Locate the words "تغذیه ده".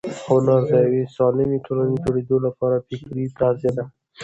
3.39-3.83